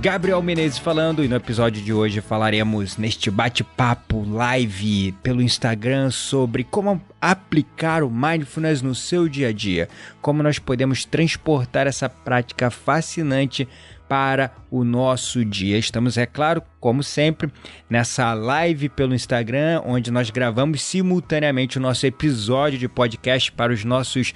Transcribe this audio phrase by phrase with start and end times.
[0.00, 6.62] Gabriel Menezes falando e no episódio de hoje falaremos neste bate-papo live pelo Instagram sobre
[6.62, 9.88] como aplicar o mindfulness no seu dia a dia,
[10.22, 13.66] como nós podemos transportar essa prática fascinante
[14.08, 15.76] para o nosso dia.
[15.76, 17.52] Estamos, é claro, como sempre,
[17.90, 23.84] nessa live pelo Instagram, onde nós gravamos simultaneamente o nosso episódio de podcast para os
[23.84, 24.32] nossos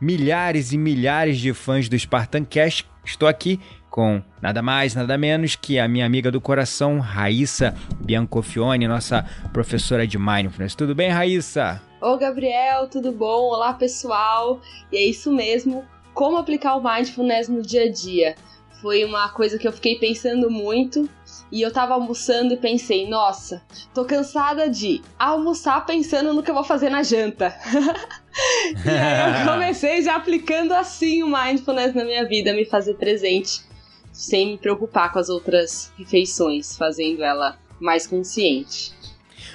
[0.00, 2.86] milhares e milhares de fãs do Spartan Cast.
[3.04, 3.60] Estou aqui
[3.92, 10.06] com nada mais, nada menos que a minha amiga do coração, Raíssa Biancofione, nossa professora
[10.06, 10.74] de Mindfulness.
[10.74, 11.80] Tudo bem, Raíssa?
[12.00, 13.50] Ô Gabriel, tudo bom?
[13.50, 14.62] Olá pessoal!
[14.90, 18.34] E é isso mesmo, como aplicar o Mindfulness no dia a dia?
[18.80, 21.06] Foi uma coisa que eu fiquei pensando muito
[21.52, 26.54] e eu tava almoçando e pensei, nossa, tô cansada de almoçar pensando no que eu
[26.54, 27.54] vou fazer na janta.
[28.86, 33.70] e aí eu comecei já aplicando assim o Mindfulness na minha vida, me fazer presente
[34.12, 38.92] sem me preocupar com as outras refeições, fazendo ela mais consciente.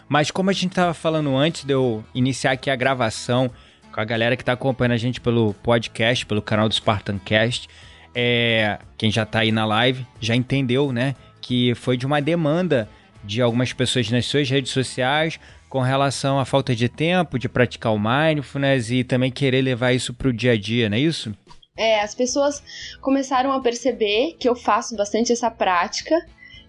[0.10, 3.50] Mas como a gente estava falando antes de eu iniciar aqui a gravação
[3.92, 7.70] com a galera que está acompanhando a gente pelo podcast, pelo canal do Spartan Cast,
[8.14, 12.90] é, quem já está aí na live já entendeu, né, que foi de uma demanda
[13.24, 15.40] de algumas pessoas nas suas redes sociais
[15.70, 20.14] com relação à falta de tempo de praticar o mindfulness e também querer levar isso
[20.14, 21.36] para o dia a dia, não é isso?
[21.78, 22.64] É, as pessoas
[23.02, 26.16] começaram a perceber que eu faço bastante essa prática,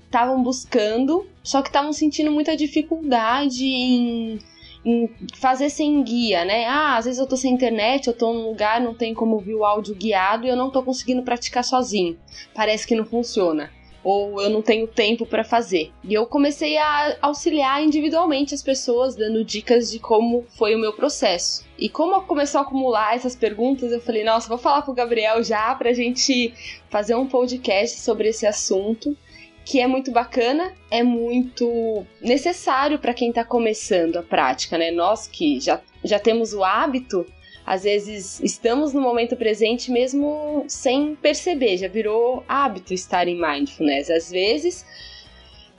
[0.04, 4.38] estavam buscando, só que estavam sentindo muita dificuldade em,
[4.84, 6.66] em, fazer sem guia, né?
[6.66, 9.54] Ah, às vezes eu tô sem internet, eu tô num lugar, não tem como ouvir
[9.54, 12.18] o áudio guiado e eu não tô conseguindo praticar sozinho.
[12.54, 15.90] Parece que não funciona ou eu não tenho tempo para fazer.
[16.04, 20.92] E eu comecei a auxiliar individualmente as pessoas, dando dicas de como foi o meu
[20.92, 21.66] processo.
[21.78, 25.74] E como começou a acumular essas perguntas, eu falei, nossa, vou falar pro Gabriel já
[25.74, 26.52] pra gente
[26.88, 29.16] fazer um podcast sobre esse assunto,
[29.64, 34.90] que é muito bacana, é muito necessário para quem tá começando a prática, né?
[34.90, 37.26] Nós que já, já temos o hábito,
[37.68, 44.08] às vezes estamos no momento presente mesmo sem perceber, já virou hábito estar em mindfulness.
[44.08, 44.86] Às vezes,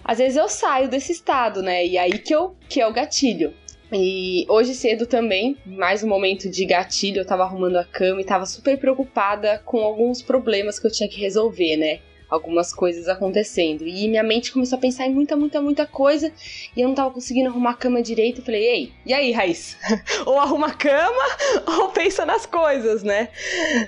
[0.03, 1.83] às vezes eu saio desse estado, né?
[1.83, 3.55] E aí que eu que é o gatilho.
[3.91, 8.23] E hoje cedo também, mais um momento de gatilho, eu tava arrumando a cama e
[8.23, 12.01] tava super preocupada com alguns problemas que eu tinha que resolver, né?
[12.29, 13.87] Algumas coisas acontecendo.
[13.87, 16.31] E minha mente começou a pensar em muita, muita, muita coisa
[16.75, 18.41] e eu não tava conseguindo arrumar a cama direito.
[18.41, 19.77] Eu falei, ei, e aí, Raiz?
[20.25, 21.23] ou arruma a cama
[21.79, 23.29] ou pensa nas coisas, né?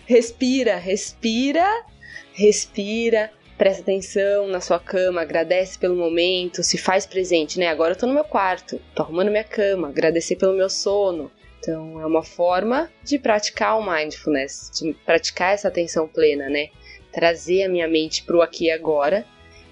[0.06, 1.86] Respira, respira,
[2.34, 3.32] respira.
[3.58, 7.68] Presta atenção na sua cama, agradece pelo momento, se faz presente, né?
[7.68, 11.30] Agora eu tô no meu quarto, tô arrumando minha cama, agradecer pelo meu sono,
[11.62, 16.70] então, é uma forma de praticar o mindfulness, de praticar essa atenção plena, né?
[17.12, 19.26] Trazer a minha mente pro aqui e agora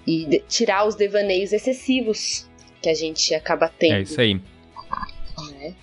[0.06, 2.48] e tirar os devaneios excessivos
[2.82, 3.94] que a gente acaba tendo.
[3.94, 4.40] É isso aí.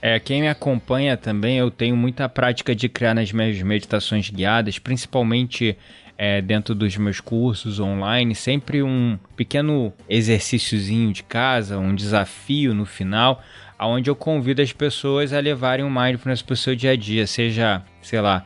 [0.01, 0.15] É.
[0.15, 4.77] é, quem me acompanha também, eu tenho muita prática de criar nas minhas meditações guiadas,
[4.77, 5.77] principalmente
[6.17, 12.85] é, dentro dos meus cursos online, sempre um pequeno exercíciozinho de casa, um desafio no
[12.85, 13.43] final,
[13.77, 17.27] aonde eu convido as pessoas a levarem o mindfulness para o seu dia a dia,
[17.27, 18.45] seja, sei lá,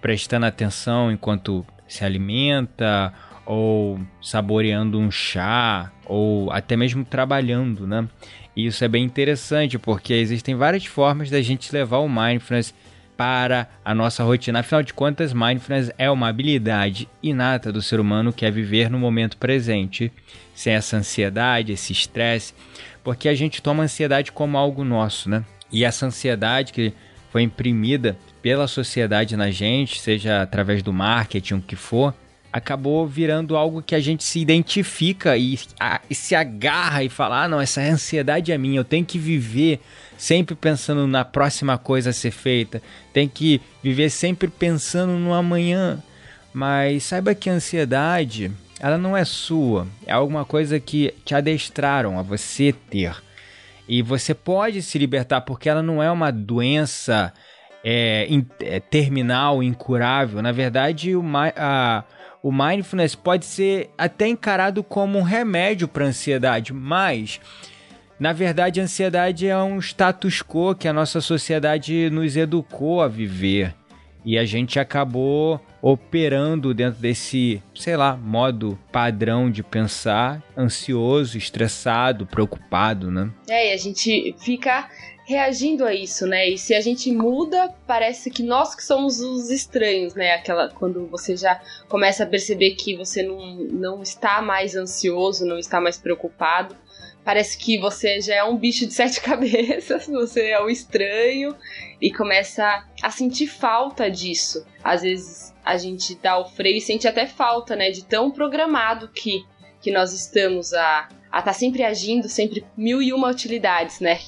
[0.00, 3.12] prestando atenção enquanto se alimenta
[3.44, 8.08] ou saboreando um chá ou até mesmo trabalhando, né?
[8.56, 12.74] E isso é bem interessante porque existem várias formas da gente levar o mindfulness
[13.16, 14.60] para a nossa rotina.
[14.60, 18.98] Afinal de contas, mindfulness é uma habilidade inata do ser humano que é viver no
[18.98, 20.10] momento presente,
[20.54, 22.54] sem essa ansiedade, esse estresse,
[23.04, 25.44] porque a gente toma a ansiedade como algo nosso, né?
[25.70, 26.92] E essa ansiedade que
[27.30, 32.12] foi imprimida pela sociedade na gente, seja através do marketing, o que for,
[32.52, 37.44] acabou virando algo que a gente se identifica e, a, e se agarra e fala:
[37.44, 39.80] ah, não, essa ansiedade é minha, eu tenho que viver
[40.18, 46.02] sempre pensando na próxima coisa a ser feita, tem que viver sempre pensando no amanhã.
[46.52, 52.18] Mas saiba que a ansiedade, ela não é sua, é alguma coisa que te adestraram
[52.18, 53.16] a você ter.
[53.88, 57.32] E você pode se libertar porque ela não é uma doença
[57.84, 60.40] é, in, é, terminal, incurável.
[60.42, 61.22] Na verdade, o,
[61.56, 62.04] a,
[62.42, 67.40] o mindfulness pode ser até encarado como um remédio para ansiedade, mas
[68.18, 73.08] na verdade a ansiedade é um status quo que a nossa sociedade nos educou a
[73.08, 73.74] viver
[74.24, 82.24] e a gente acabou operando dentro desse, sei lá, modo padrão de pensar, ansioso, estressado,
[82.24, 83.30] preocupado, né?
[83.48, 84.88] É, e a gente fica
[85.32, 86.48] reagindo a isso, né?
[86.48, 90.34] E se a gente muda, parece que nós que somos os estranhos, né?
[90.34, 95.58] Aquela quando você já começa a perceber que você não, não está mais ansioso, não
[95.58, 96.76] está mais preocupado.
[97.24, 101.56] Parece que você já é um bicho de sete cabeças, você é o estranho
[102.00, 104.66] e começa a sentir falta disso.
[104.84, 107.90] Às vezes a gente dá o freio e sente até falta, né?
[107.90, 109.44] De tão programado que,
[109.80, 114.20] que nós estamos a estar tá sempre agindo, sempre mil e uma utilidades, né?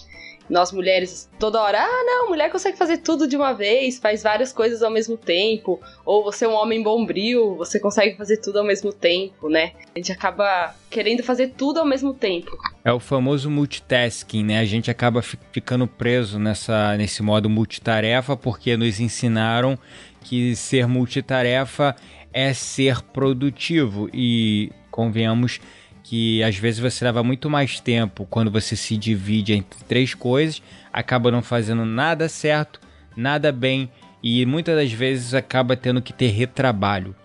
[0.49, 4.53] Nós mulheres toda hora, ah, não, mulher consegue fazer tudo de uma vez, faz várias
[4.53, 8.65] coisas ao mesmo tempo, ou você é um homem bombril, você consegue fazer tudo ao
[8.65, 9.73] mesmo tempo, né?
[9.95, 12.51] A gente acaba querendo fazer tudo ao mesmo tempo.
[12.85, 14.61] É o famoso multitasking, né?
[14.61, 19.79] A gente acaba ficando preso nessa, nesse modo multitarefa porque nos ensinaram
[20.21, 21.97] que ser multitarefa
[22.33, 25.61] é ser produtivo e convenhamos
[26.05, 30.63] que às vezes você leva muito mais tempo quando você se divide entre três coisas,
[30.93, 32.79] acaba não fazendo nada certo,
[33.17, 33.91] nada bem
[34.23, 37.17] e muitas das vezes acaba tendo que ter retrabalho.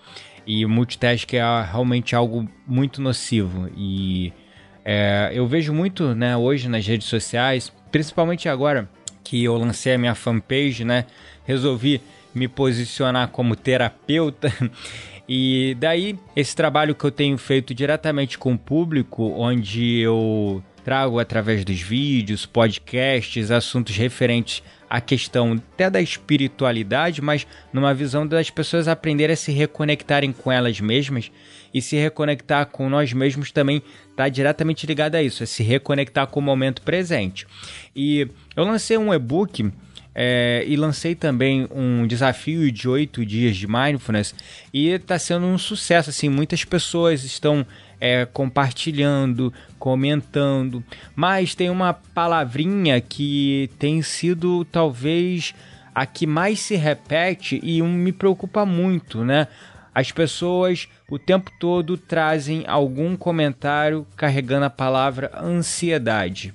[0.48, 4.32] E o multitask é realmente algo muito nocivo e
[4.86, 8.90] é, eu vejo muito né, hoje nas redes sociais, principalmente agora
[9.26, 11.06] que eu lancei a minha fanpage, né,
[11.46, 12.02] resolvi
[12.34, 14.52] me posicionar como terapeuta
[15.32, 21.20] E daí, esse trabalho que eu tenho feito diretamente com o público, onde eu trago
[21.20, 28.50] através dos vídeos, podcasts, assuntos referentes à questão até da espiritualidade, mas numa visão das
[28.50, 31.32] pessoas aprenderem a se reconectarem com elas mesmas
[31.72, 36.26] e se reconectar com nós mesmos também está diretamente ligado a isso, a se reconectar
[36.26, 37.46] com o momento presente.
[37.96, 39.72] E eu lancei um e-book
[40.22, 44.36] é, e lancei também um desafio de oito dias de mindfulness
[44.74, 46.10] e está sendo um sucesso.
[46.10, 47.66] Assim, muitas pessoas estão
[48.02, 50.84] é, compartilhando, comentando,
[51.16, 55.56] mas tem uma palavrinha que tem sido talvez
[55.96, 59.48] a que mais se repete e um me preocupa muito, né?
[59.96, 66.54] As pessoas o tempo todo trazem algum comentário carregando a palavra ansiedade.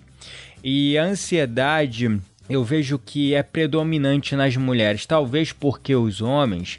[0.63, 5.07] E a ansiedade eu vejo que é predominante nas mulheres.
[5.07, 6.79] Talvez porque os homens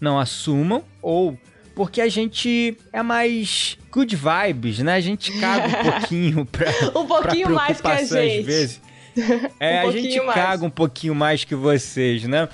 [0.00, 1.38] não assumam ou
[1.74, 4.94] porque a gente é mais good vibes, né?
[4.94, 6.70] A gente caga um pouquinho pra.
[7.00, 8.40] um pouquinho pra mais que a gente.
[8.40, 8.80] Às vezes.
[9.60, 10.34] É, um a gente mais.
[10.34, 12.48] caga um pouquinho mais que vocês, né?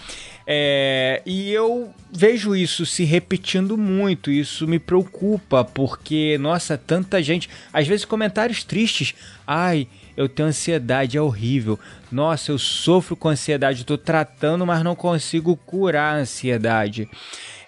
[0.47, 7.49] É, e eu vejo isso se repetindo muito, isso me preocupa, porque, nossa, tanta gente.
[7.73, 9.15] Às vezes comentários tristes.
[9.47, 9.89] Ai,
[10.21, 11.79] eu tenho ansiedade, é horrível.
[12.13, 17.09] Nossa, eu sofro com ansiedade, estou tratando, mas não consigo curar a ansiedade.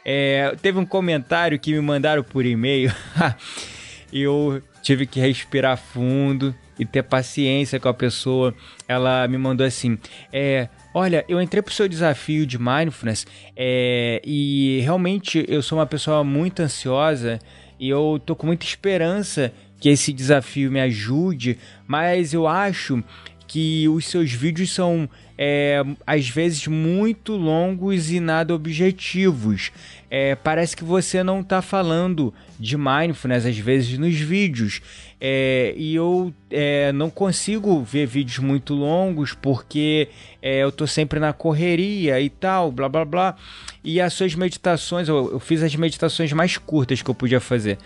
[0.04, 2.92] É, teve um comentário que me mandaram por e-mail
[4.12, 8.54] eu tive que respirar fundo e ter paciência com a pessoa.
[8.86, 9.96] Ela me mandou assim:
[10.30, 15.86] é, Olha, eu entrei pro seu desafio de mindfulness é, e realmente eu sou uma
[15.86, 17.38] pessoa muito ansiosa
[17.80, 19.52] e eu tô com muita esperança
[19.82, 21.58] que esse desafio me ajude,
[21.88, 23.02] mas eu acho
[23.48, 29.72] que os seus vídeos são é, às vezes muito longos e nada objetivos.
[30.08, 34.80] É, parece que você não está falando de mindfulness às vezes nos vídeos.
[35.20, 40.08] É, e eu é, não consigo ver vídeos muito longos porque
[40.40, 43.36] é, eu estou sempre na correria e tal, blá blá blá.
[43.82, 47.78] E as suas meditações, eu, eu fiz as meditações mais curtas que eu podia fazer.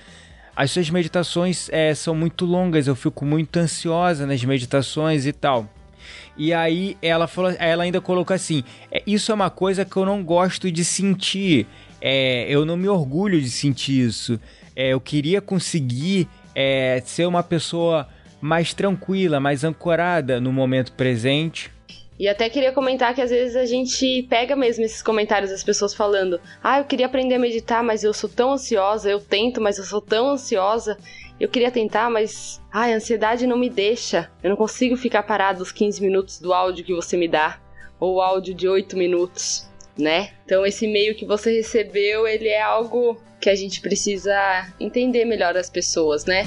[0.56, 5.68] As suas meditações é, são muito longas, eu fico muito ansiosa nas meditações e tal.
[6.34, 10.06] E aí ela falou, ela ainda colocou assim: é, isso é uma coisa que eu
[10.06, 11.66] não gosto de sentir.
[12.00, 14.40] É, eu não me orgulho de sentir isso.
[14.74, 18.08] É, eu queria conseguir é, ser uma pessoa
[18.40, 21.70] mais tranquila, mais ancorada no momento presente.
[22.18, 25.94] E até queria comentar que às vezes a gente pega mesmo esses comentários das pessoas
[25.94, 29.78] falando: Ah, eu queria aprender a meditar, mas eu sou tão ansiosa, eu tento, mas
[29.78, 30.96] eu sou tão ansiosa.
[31.38, 34.30] Eu queria tentar, mas ai, a ansiedade não me deixa.
[34.42, 37.60] Eu não consigo ficar parado os 15 minutos do áudio que você me dá,
[38.00, 39.68] ou áudio de 8 minutos,
[39.98, 40.30] né?
[40.46, 44.34] Então esse e-mail que você recebeu, ele é algo que a gente precisa
[44.80, 46.46] entender melhor as pessoas, né?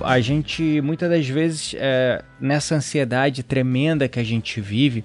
[0.00, 5.04] A gente, muitas das vezes, é, nessa ansiedade tremenda que a gente vive,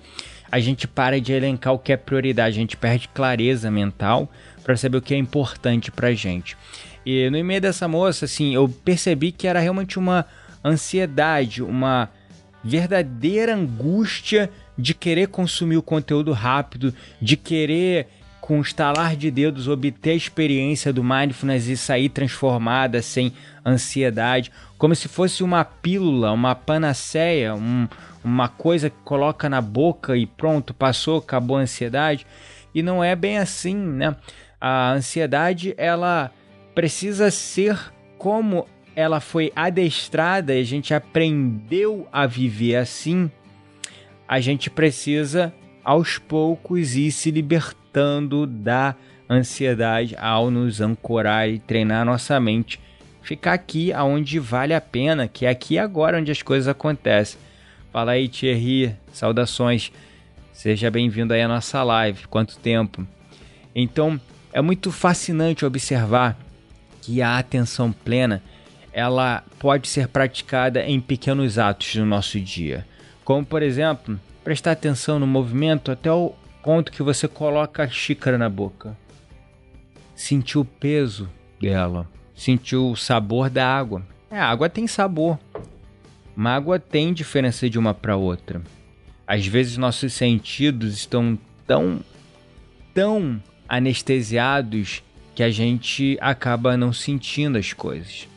[0.52, 4.32] a gente para de elencar o que é prioridade, a gente perde clareza mental
[4.64, 6.56] para saber o que é importante pra gente.
[7.06, 10.26] E no e-mail dessa moça, assim, eu percebi que era realmente uma
[10.64, 12.10] ansiedade, uma
[12.64, 18.08] verdadeira angústia de querer consumir o conteúdo rápido, de querer
[18.44, 23.32] com estalar de dedos obter a experiência do mindfulness e sair transformada sem
[23.66, 27.88] ansiedade, como se fosse uma pílula, uma panaceia, um,
[28.22, 32.28] uma coisa que coloca na boca e pronto, passou, acabou a ansiedade.
[32.76, 34.14] E não é bem assim, né?
[34.60, 36.30] A ansiedade, ela
[36.76, 37.80] precisa ser
[38.18, 43.32] como ela foi adestrada, a gente aprendeu a viver assim.
[44.28, 47.83] A gente precisa aos poucos ir se libertando
[48.48, 48.96] da
[49.30, 52.80] ansiedade ao nos ancorar e treinar nossa mente.
[53.22, 57.40] Ficar aqui aonde vale a pena, que é aqui agora onde as coisas acontecem.
[57.92, 59.92] Fala aí, Thierry, saudações.
[60.52, 62.28] Seja bem-vindo aí à nossa live.
[62.28, 63.08] Quanto tempo?
[63.76, 64.20] Então,
[64.52, 66.38] é muito fascinante observar
[67.02, 68.42] que a atenção plena
[68.92, 72.86] ela pode ser praticada em pequenos atos no nosso dia.
[73.26, 76.34] Como, por exemplo, prestar atenção no movimento até o
[76.64, 78.98] ponto que você coloca a xícara na boca.
[80.16, 81.30] Sentir o peso
[81.60, 84.02] dela, sentir o sabor da água.
[84.32, 85.38] É, a água tem sabor.
[86.36, 88.62] Uma água tem diferença de uma para outra.
[89.28, 92.00] Às vezes nossos sentidos estão tão
[92.94, 95.04] tão anestesiados
[95.36, 98.28] que a gente acaba não sentindo as coisas.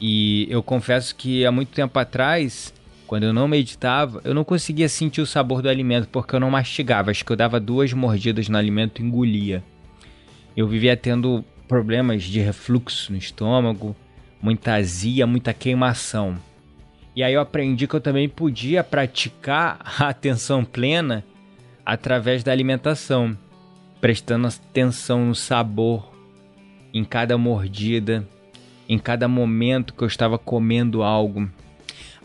[0.00, 2.72] E eu confesso que há muito tempo atrás
[3.08, 6.50] quando eu não meditava, eu não conseguia sentir o sabor do alimento porque eu não
[6.50, 7.10] mastigava.
[7.10, 9.64] Acho que eu dava duas mordidas no alimento e engolia.
[10.54, 13.96] Eu vivia tendo problemas de refluxo no estômago,
[14.42, 16.36] muita azia, muita queimação.
[17.16, 21.24] E aí eu aprendi que eu também podia praticar a atenção plena
[21.86, 23.34] através da alimentação,
[24.02, 26.12] prestando atenção no sabor,
[26.92, 28.28] em cada mordida,
[28.86, 31.50] em cada momento que eu estava comendo algo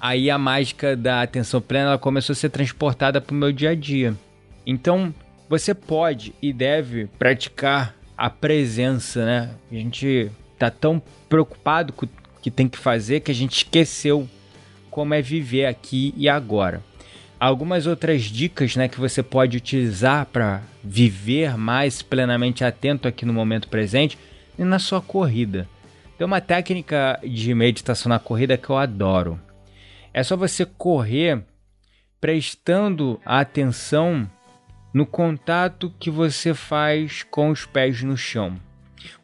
[0.03, 3.69] aí a mágica da atenção plena ela começou a ser transportada para o meu dia
[3.69, 4.13] a dia.
[4.67, 5.15] Então,
[5.47, 9.51] você pode e deve praticar a presença, né?
[9.71, 10.29] A gente
[10.59, 12.09] tá tão preocupado com o
[12.41, 14.27] que tem que fazer que a gente esqueceu
[14.91, 16.83] como é viver aqui e agora.
[17.39, 23.33] Algumas outras dicas, né, que você pode utilizar para viver mais plenamente atento aqui no
[23.33, 24.17] momento presente
[24.59, 25.65] e na sua corrida.
[26.17, 29.39] Tem uma técnica de meditação na corrida que eu adoro.
[30.13, 31.43] É só você correr
[32.21, 34.29] prestando atenção
[34.93, 38.59] no contato que você faz com os pés no chão.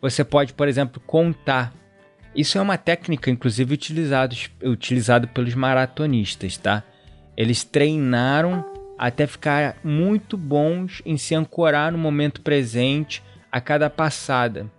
[0.01, 1.71] Você pode, por exemplo, contar.
[2.35, 6.83] Isso é uma técnica, inclusive, utilizada utilizado pelos maratonistas, tá?
[7.37, 8.65] Eles treinaram
[8.97, 14.69] até ficar muito bons em se ancorar no momento presente a cada passada.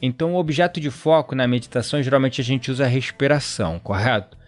[0.00, 4.38] Então, o objeto de foco na meditação, geralmente a gente usa a respiração, correto?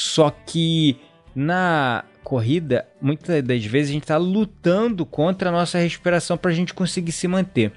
[0.00, 0.96] Só que
[1.34, 6.54] na corrida, muitas das vezes a gente está lutando contra a nossa respiração para a
[6.54, 7.72] gente conseguir se manter.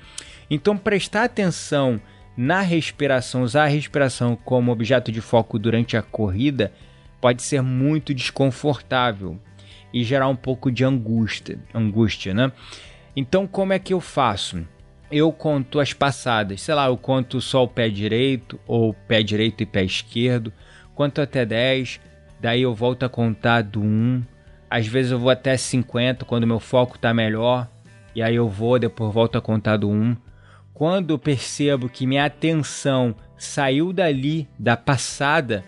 [0.48, 2.00] Então, prestar atenção
[2.38, 6.72] na respiração, usar a respiração como objeto de foco durante a corrida,
[7.20, 9.40] pode ser muito desconfortável
[9.92, 12.52] e gerar um pouco de angústia, angústia, né?
[13.16, 14.64] Então, como é que eu faço?
[15.12, 19.64] Eu conto as passadas, sei lá, eu conto só o pé direito ou pé direito
[19.64, 20.54] e pé esquerdo,
[20.94, 22.00] conto até 10,
[22.42, 24.24] daí eu volto a contar do 1.
[24.70, 27.70] Às vezes eu vou até 50 quando meu foco está melhor,
[28.16, 30.18] e aí eu vou, depois volto a contar do 1.
[30.74, 35.64] Quando eu percebo que minha atenção saiu dali, da passada,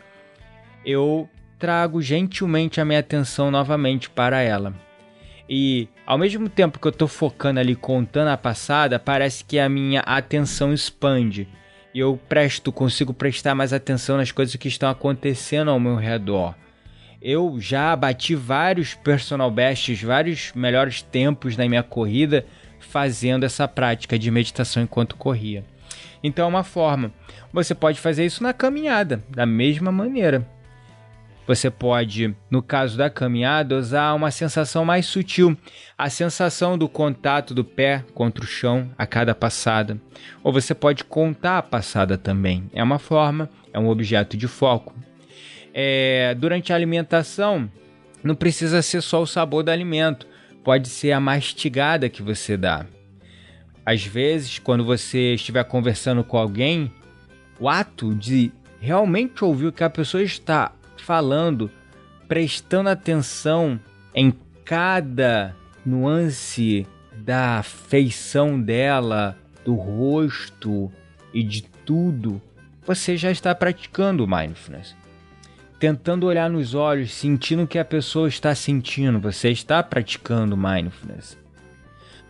[0.83, 4.73] eu trago gentilmente a minha atenção novamente para ela.
[5.47, 9.69] E ao mesmo tempo que eu estou focando ali contando a passada, parece que a
[9.69, 11.47] minha atenção expande
[11.93, 16.55] e eu presto, consigo prestar mais atenção nas coisas que estão acontecendo ao meu redor
[17.23, 22.45] eu já bati vários personal bests, vários melhores tempos na minha corrida
[22.81, 25.63] fazendo essa prática de meditação enquanto corria.
[26.21, 27.13] Então é uma forma.
[27.53, 30.45] Você pode fazer isso na caminhada, da mesma maneira.
[31.45, 35.57] Você pode, no caso da caminhada, usar uma sensação mais sutil,
[35.97, 39.99] a sensação do contato do pé contra o chão a cada passada.
[40.41, 42.69] Ou você pode contar a passada também.
[42.73, 44.95] É uma forma, é um objeto de foco.
[45.73, 47.69] É, durante a alimentação,
[48.23, 50.25] não precisa ser só o sabor do alimento,
[50.63, 52.85] pode ser a mastigada que você dá.
[53.85, 56.89] Às vezes, quando você estiver conversando com alguém,
[57.59, 60.71] o ato de realmente ouvir o que a pessoa está
[61.03, 61.69] falando,
[62.27, 63.79] prestando atenção
[64.15, 64.33] em
[64.63, 65.53] cada
[65.85, 70.91] nuance da feição dela, do rosto
[71.33, 72.41] e de tudo,
[72.85, 74.95] você já está praticando mindfulness.
[75.77, 81.37] Tentando olhar nos olhos, sentindo o que a pessoa está sentindo, você está praticando mindfulness.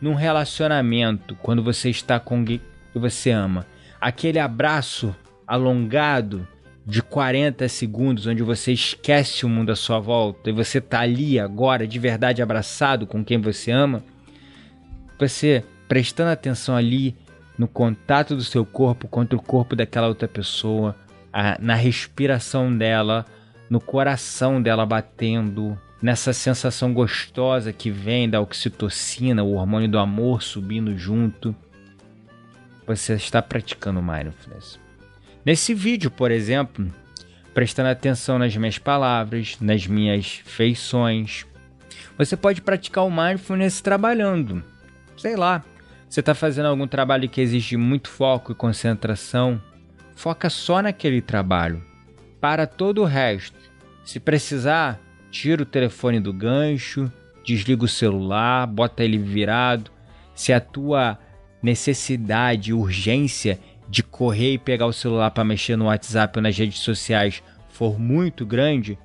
[0.01, 2.60] Num relacionamento, quando você está com alguém
[2.92, 3.68] que você ama,
[4.01, 5.15] aquele abraço
[5.46, 6.48] alongado
[6.86, 11.40] de 40 segundos, onde você esquece o mundo à sua volta e você está ali
[11.40, 14.04] agora, de verdade abraçado com quem você ama,
[15.18, 17.16] você prestando atenção ali
[17.58, 20.96] no contato do seu corpo contra o corpo daquela outra pessoa,
[21.32, 23.25] a, na respiração dela,
[23.70, 30.44] no coração dela batendo, nessa sensação gostosa que vem da oxitocina, o hormônio do amor
[30.44, 31.56] subindo junto.
[32.86, 34.83] Você está praticando mindfulness.
[35.46, 36.88] Nesse vídeo, por exemplo,
[37.54, 41.46] prestando atenção nas minhas palavras, nas minhas feições,
[42.18, 44.64] você pode praticar o mindfulness trabalhando.
[45.18, 45.64] Sei lá,
[46.10, 49.62] você está fazendo algum trabalho que exige muito foco e concentração,
[50.16, 51.84] foca só naquele trabalho.
[52.40, 53.58] Para todo o resto.
[54.06, 57.12] Se precisar, tira o telefone do gancho,
[57.44, 59.92] desliga o celular, bota ele virado.
[60.36, 61.18] Se a tua
[61.62, 63.60] necessidade, urgência
[63.94, 68.00] de correr e pegar o celular para mexer no WhatsApp ou nas redes sociais for
[68.00, 68.98] muito grande,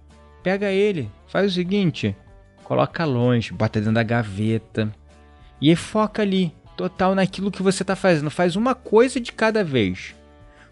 [0.42, 2.16] pega ele, faz o seguinte,
[2.64, 4.90] coloca longe, bota dentro da gaveta
[5.60, 10.14] e foca ali, total naquilo que você está fazendo, faz uma coisa de cada vez.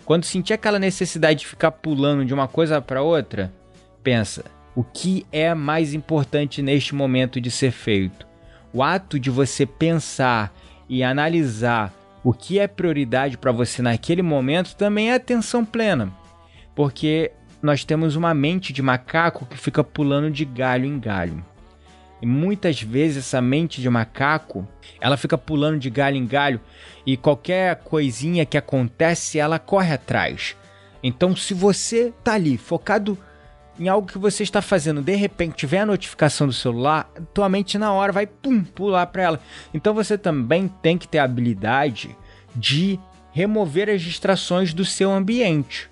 [0.06, 3.52] Quando sentir aquela necessidade de ficar pulando de uma coisa para outra,
[4.02, 8.26] pensa, o que é mais importante neste momento de ser feito?
[8.72, 10.54] O ato de você pensar
[10.88, 11.92] e analisar
[12.26, 16.12] o que é prioridade para você naquele momento também é atenção plena,
[16.74, 17.30] porque
[17.62, 21.44] nós temos uma mente de macaco que fica pulando de galho em galho.
[22.20, 24.66] E muitas vezes essa mente de macaco,
[25.00, 26.60] ela fica pulando de galho em galho
[27.06, 30.56] e qualquer coisinha que acontece, ela corre atrás.
[31.04, 33.16] Então, se você tá ali focado
[33.78, 37.78] em algo que você está fazendo, de repente tiver a notificação do celular, tua mente
[37.78, 39.40] na hora vai pum, pular para ela.
[39.72, 42.16] Então você também tem que ter a habilidade
[42.54, 42.98] de
[43.32, 45.90] remover as distrações do seu ambiente.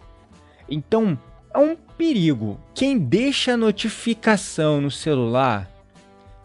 [0.68, 1.18] Então,
[1.53, 2.59] é um perigo.
[2.75, 5.70] Quem deixa a notificação no celular,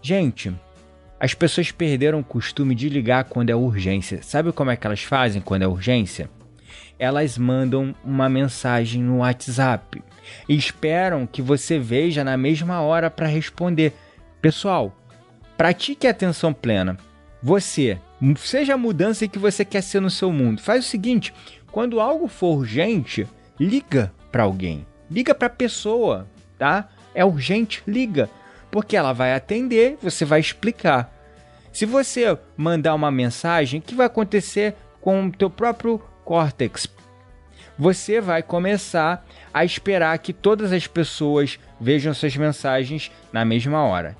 [0.02, 0.54] gente,
[1.20, 4.22] as pessoas perderam o costume de ligar quando é urgência.
[4.22, 6.30] Sabe como é que elas fazem quando é urgência?
[6.98, 10.04] Elas mandam uma mensagem no WhatsApp
[10.48, 13.94] e esperam que você veja na mesma hora para responder.
[14.42, 14.96] Pessoal,
[15.58, 16.98] pratique a atenção plena.
[17.42, 17.98] Você,
[18.38, 20.62] seja a mudança que você quer ser no seu mundo.
[20.62, 21.34] Faz o seguinte:
[21.72, 23.28] quando algo for urgente,
[23.60, 26.90] liga para alguém, liga para a pessoa, tá?
[27.14, 28.30] É urgente, liga,
[28.70, 31.14] porque ela vai atender, você vai explicar.
[31.72, 36.88] Se você mandar uma mensagem, o que vai acontecer com o teu próprio córtex?
[37.78, 44.16] Você vai começar a esperar que todas as pessoas vejam suas mensagens na mesma hora.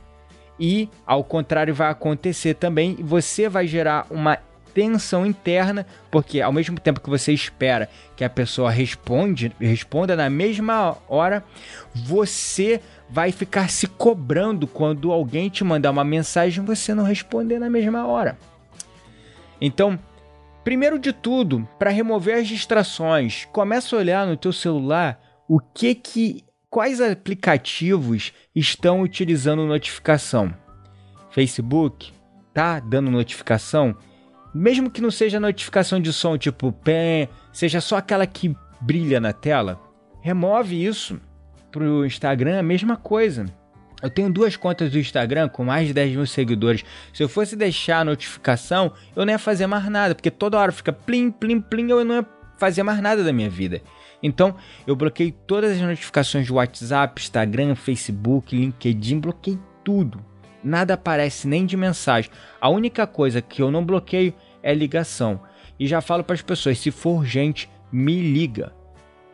[0.60, 4.38] E ao contrário vai acontecer também, você vai gerar uma
[4.74, 10.30] tensão interna, porque ao mesmo tempo que você espera que a pessoa responde, responda na
[10.30, 11.44] mesma hora,
[11.94, 17.70] você vai ficar se cobrando quando alguém te mandar uma mensagem você não responder na
[17.70, 18.38] mesma hora.
[19.62, 20.00] Então,
[20.70, 25.96] primeiro de tudo, para remover as distrações, começa a olhar no teu celular o que
[25.96, 30.54] que quais aplicativos estão utilizando notificação.
[31.32, 32.14] Facebook
[32.54, 33.98] tá dando notificação,
[34.54, 39.34] mesmo que não seja notificação de som tipo pé, seja só aquela que brilha na
[39.34, 39.82] tela,
[40.22, 41.20] remove isso.
[41.72, 43.48] Pro Instagram a mesma coisa.
[44.02, 46.86] Eu tenho duas contas do Instagram com mais de 10 mil seguidores.
[47.14, 50.72] Se eu fosse deixar a notificação, eu não ia fazer mais nada, porque toda hora
[50.72, 52.26] fica plim, plim, plim, eu não ia
[52.58, 53.82] fazer mais nada da minha vida.
[54.22, 60.24] Então, eu bloqueei todas as notificações do WhatsApp, Instagram, Facebook, LinkedIn, bloqueei tudo.
[60.64, 62.30] Nada aparece nem de mensagem.
[62.60, 65.42] A única coisa que eu não bloqueio é ligação.
[65.80, 68.74] E já falo para as pessoas, se for urgente, me liga.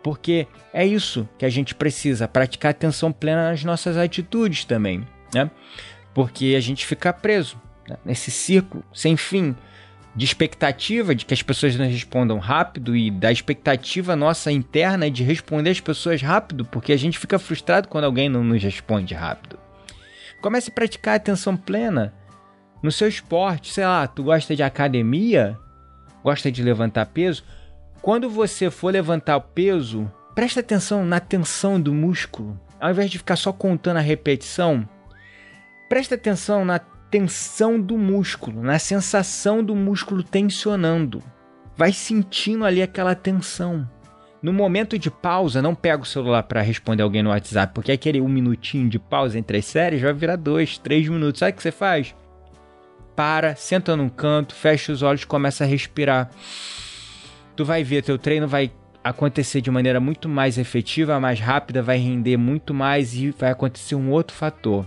[0.06, 5.50] Porque é isso que a gente precisa, praticar atenção plena nas nossas atitudes também, né?
[6.14, 7.98] Porque a gente fica preso né?
[8.06, 9.56] nesse círculo sem fim
[10.16, 15.24] de expectativa de que as pessoas nos respondam rápido e da expectativa nossa interna de
[15.24, 19.58] responder as pessoas rápido, porque a gente fica frustrado quando alguém não nos responde rápido.
[20.40, 22.14] Comece a praticar atenção plena
[22.80, 25.58] no seu esporte, sei lá, tu gosta de academia,
[26.24, 27.44] gosta de levantar peso,
[28.06, 32.56] quando você for levantar o peso, preste atenção na tensão do músculo.
[32.80, 34.88] Ao invés de ficar só contando a repetição,
[35.90, 41.20] preste atenção na tensão do músculo, na sensação do músculo tensionando.
[41.76, 43.90] Vai sentindo ali aquela tensão.
[44.40, 48.22] No momento de pausa, não pega o celular para responder alguém no WhatsApp, porque aquele
[48.22, 51.40] um minutinho de pausa entre as séries vai virar dois, três minutos.
[51.40, 52.16] Sabe o que você faz?
[53.16, 56.30] Para, senta num canto, fecha os olhos, começa a respirar.
[57.56, 58.72] Tu vai ver, teu treino vai
[59.04, 63.96] acontecer de maneira muito mais efetiva, mais rápida, vai render muito mais e vai acontecer
[63.96, 64.86] um outro fator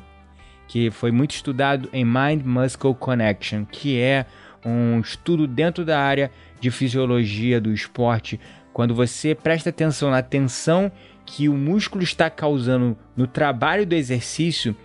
[0.68, 4.26] que foi muito estudado em Mind Muscle Connection, que é
[4.64, 8.38] um estudo dentro da área de fisiologia do esporte.
[8.72, 10.92] Quando você presta atenção na tensão
[11.24, 14.76] que o músculo está causando no trabalho do exercício,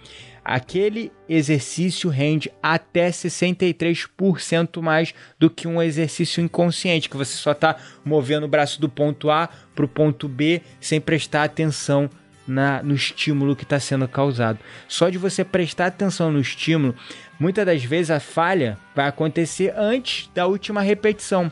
[0.44, 7.78] aquele exercício rende até 63% mais do que um exercício inconsciente, que você só está
[8.04, 12.10] movendo o braço do ponto A para o ponto B sem prestar atenção
[12.46, 14.60] na, no estímulo que está sendo causado.
[14.88, 16.96] Só de você prestar atenção no estímulo,
[17.40, 21.52] muitas das vezes a falha vai acontecer antes da última repetição.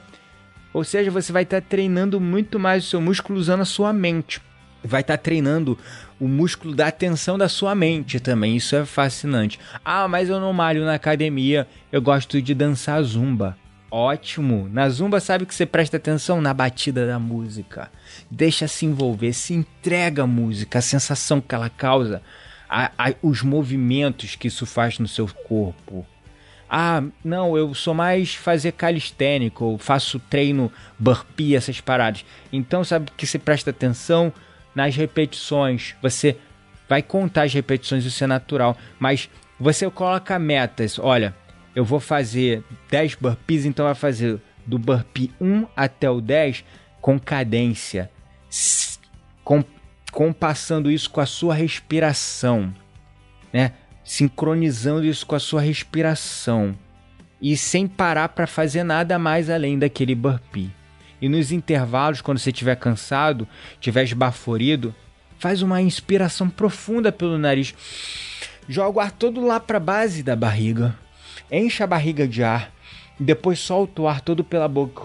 [0.74, 3.92] Ou seja, você vai estar tá treinando muito mais o seu músculo usando a sua
[3.92, 4.42] mente.
[4.84, 5.78] Vai estar tá treinando
[6.20, 8.56] o músculo da atenção da sua mente também.
[8.56, 9.60] Isso é fascinante.
[9.84, 13.58] Ah, mas eu não malho na academia, eu gosto de dançar zumba.
[13.92, 14.70] Ótimo!
[14.72, 17.92] Na zumba, sabe que você presta atenção na batida da música.
[18.30, 22.22] Deixa se envolver, se entrega à música, a sensação que ela causa,
[22.70, 26.06] a, a, os movimentos que isso faz no seu corpo.
[26.70, 32.24] Ah, não, eu sou mais fazer calistênico, faço treino burpee, essas paradas.
[32.50, 34.32] Então, sabe que você presta atenção
[34.76, 35.96] nas repetições.
[36.02, 36.38] Você
[36.88, 38.78] vai contar as repetições, isso é natural.
[39.00, 39.30] Mas
[39.60, 41.00] você coloca metas.
[41.00, 41.36] Olha,
[41.76, 46.64] eu vou fazer 10 burpees, então vai fazer do burpee 1 até o 10
[47.00, 48.12] com cadência,
[49.44, 49.64] com,
[50.12, 52.74] compassando isso com a sua respiração,
[53.52, 53.74] né?
[54.04, 56.78] Sincronizando isso com a sua respiração
[57.42, 60.72] e sem parar para fazer nada mais além daquele burpee.
[61.22, 64.94] E nos intervalos, quando você estiver cansado, estiver esbaforido,
[65.38, 67.76] faz uma inspiração profunda pelo nariz.
[68.68, 70.96] Joga o ar todo lá para a base da barriga
[71.52, 72.72] enche a barriga de ar
[73.20, 75.04] e depois solta o ar todo pela boca.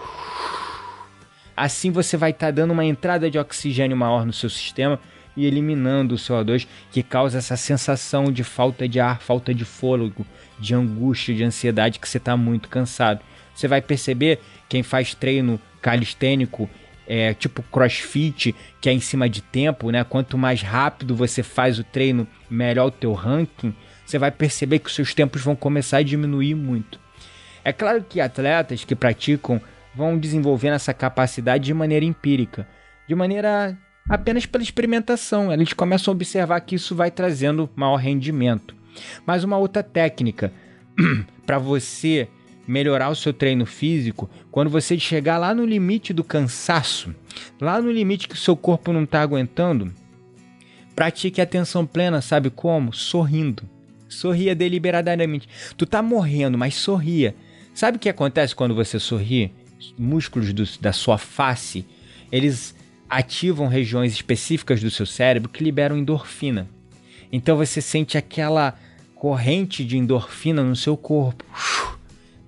[1.55, 4.99] Assim você vai estar tá dando uma entrada de oxigênio maior no seu sistema
[5.35, 10.25] e eliminando o CO2 que causa essa sensação de falta de ar, falta de fôlego,
[10.57, 13.19] de angústia, de ansiedade que você está muito cansado.
[13.53, 16.69] Você vai perceber quem faz treino calistênico
[17.07, 20.03] é, tipo crossfit, que é em cima de tempo, né?
[20.03, 23.73] Quanto mais rápido você faz o treino, melhor o teu ranking
[24.05, 26.99] você vai perceber que os seus tempos vão começar a diminuir muito.
[27.63, 29.61] É claro que atletas que praticam
[29.95, 32.67] vão desenvolvendo essa capacidade de maneira empírica,
[33.07, 33.77] de maneira
[34.09, 35.51] apenas pela experimentação.
[35.53, 38.75] Eles começam a observar que isso vai trazendo maior rendimento.
[39.25, 40.51] Mas uma outra técnica
[41.45, 42.29] para você
[42.67, 47.15] melhorar o seu treino físico, quando você chegar lá no limite do cansaço,
[47.59, 49.93] lá no limite que o seu corpo não está aguentando,
[50.95, 52.93] pratique atenção plena, sabe como?
[52.93, 53.63] Sorrindo.
[54.09, 55.47] Sorria deliberadamente.
[55.75, 57.35] Tu tá morrendo, mas sorria.
[57.73, 59.53] Sabe o que acontece quando você sorri?
[59.79, 61.85] Os músculos do, da sua face,
[62.31, 62.75] eles
[63.09, 66.67] ativam regiões específicas do seu cérebro que liberam endorfina.
[67.31, 68.77] Então você sente aquela
[69.13, 71.45] corrente de endorfina no seu corpo.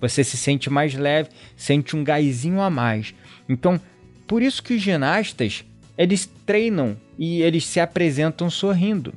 [0.00, 3.14] Você se sente mais leve, sente um gásinho a mais.
[3.48, 3.80] Então,
[4.26, 5.64] por isso que os ginastas,
[5.98, 9.12] eles treinam e eles se apresentam sorrindo.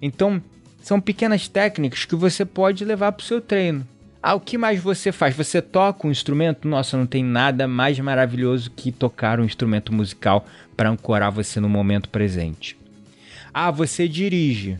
[0.00, 0.42] Então,
[0.80, 3.86] são pequenas técnicas que você pode levar para o seu treino.
[4.22, 5.36] Ah, o que mais você faz?
[5.36, 6.66] Você toca um instrumento?
[6.66, 11.68] Nossa, não tem nada mais maravilhoso que tocar um instrumento musical para ancorar você no
[11.68, 12.76] momento presente.
[13.52, 14.78] Ah, você dirige.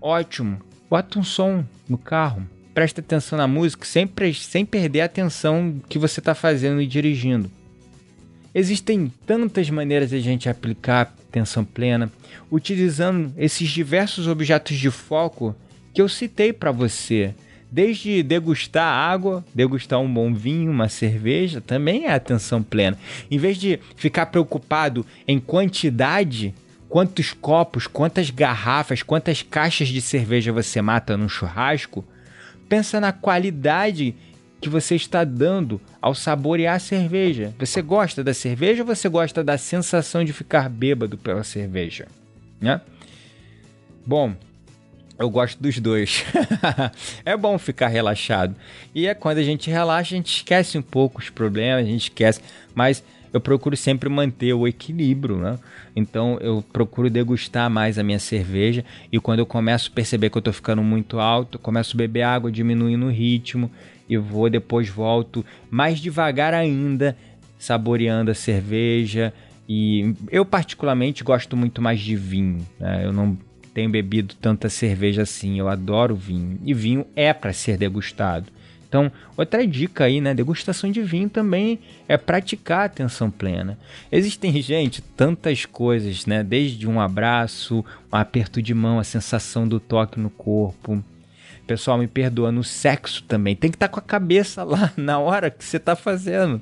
[0.00, 0.60] Ótimo.
[0.88, 2.46] Bota um som no carro.
[2.80, 7.50] Presta atenção na música sempre, sem perder a atenção que você está fazendo e dirigindo.
[8.54, 12.10] Existem tantas maneiras de a gente aplicar atenção plena,
[12.50, 15.54] utilizando esses diversos objetos de foco
[15.92, 17.34] que eu citei para você.
[17.70, 22.96] Desde degustar água, degustar um bom vinho, uma cerveja, também é atenção plena.
[23.30, 26.54] Em vez de ficar preocupado em quantidade,
[26.88, 32.02] quantos copos, quantas garrafas, quantas caixas de cerveja você mata num churrasco,
[32.70, 34.14] pensa na qualidade
[34.60, 37.52] que você está dando ao saborear a cerveja.
[37.58, 42.06] Você gosta da cerveja ou você gosta da sensação de ficar bêbado pela cerveja?
[42.60, 42.80] Né?
[44.06, 44.34] Bom,
[45.18, 46.24] eu gosto dos dois.
[47.24, 48.54] é bom ficar relaxado.
[48.94, 52.04] E é quando a gente relaxa, a gente esquece um pouco os problemas, a gente
[52.04, 52.40] esquece.
[52.72, 53.02] Mas
[53.32, 55.58] eu procuro sempre manter o equilíbrio, né?
[55.94, 58.84] Então eu procuro degustar mais a minha cerveja.
[59.10, 62.22] E quando eu começo a perceber que eu tô ficando muito alto, começo a beber
[62.22, 63.70] água, diminuindo o ritmo.
[64.08, 67.16] E vou, depois volto mais devagar ainda,
[67.58, 69.32] saboreando a cerveja.
[69.68, 72.66] E eu, particularmente, gosto muito mais de vinho.
[72.78, 73.02] Né?
[73.04, 73.38] Eu não
[73.72, 75.60] tenho bebido tanta cerveja assim.
[75.60, 76.58] Eu adoro vinho.
[76.64, 78.46] E vinho é para ser degustado.
[78.90, 80.34] Então, outra dica aí, né?
[80.34, 83.78] Degustação de vinho também é praticar atenção plena.
[84.10, 86.42] Existem, gente, tantas coisas, né?
[86.42, 91.02] Desde um abraço, um aperto de mão, a sensação do toque no corpo.
[91.68, 93.54] Pessoal, me perdoa, no sexo também.
[93.54, 96.60] Tem que estar tá com a cabeça lá na hora que você está fazendo.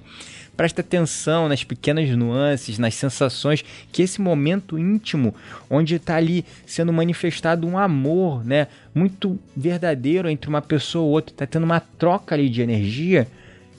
[0.59, 5.33] Presta atenção nas pequenas nuances, nas sensações que esse momento íntimo,
[5.71, 11.33] onde está ali sendo manifestado um amor, né, muito verdadeiro entre uma pessoa ou outra,
[11.33, 13.29] está tendo uma troca ali de energia.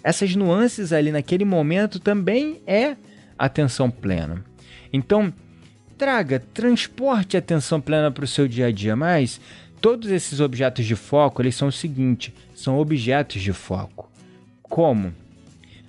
[0.01, 2.95] Essas nuances ali naquele momento também é
[3.37, 4.41] atenção plena.
[4.93, 5.33] Então,
[5.97, 9.41] traga, transporte a atenção plena para o seu dia a dia, mas
[9.81, 14.09] todos esses objetos de foco, eles são o seguinte, são objetos de foco.
[14.63, 15.13] Como?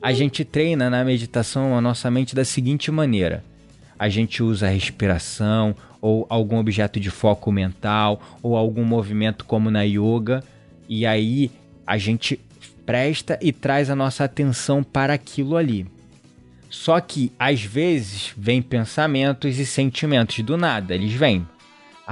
[0.02, 3.44] A gente treina na meditação a nossa mente da seguinte maneira:
[3.98, 9.70] a gente usa a respiração ou algum objeto de foco mental ou algum movimento como
[9.70, 10.42] na yoga
[10.88, 11.50] e aí
[11.86, 12.40] a gente
[12.86, 15.86] presta e traz a nossa atenção para aquilo ali.
[16.70, 21.46] Só que às vezes vem pensamentos e sentimentos do nada, eles vêm.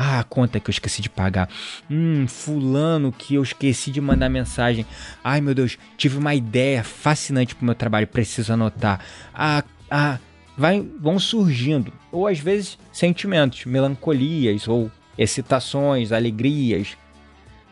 [0.00, 1.48] Ah, a conta que eu esqueci de pagar.
[1.90, 4.86] Hum, fulano que eu esqueci de mandar mensagem.
[5.24, 9.00] Ai, meu Deus, tive uma ideia fascinante pro meu trabalho, preciso anotar.
[9.34, 10.18] Ah, ah,
[10.56, 11.92] vai, vão surgindo.
[12.12, 16.96] Ou às vezes sentimentos, melancolias ou excitações, alegrias.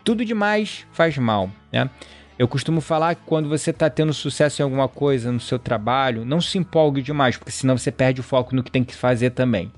[0.03, 1.89] Tudo demais faz mal, né?
[2.37, 6.25] Eu costumo falar que quando você está tendo sucesso em alguma coisa no seu trabalho,
[6.25, 9.31] não se empolgue demais, porque senão você perde o foco no que tem que fazer
[9.31, 9.71] também.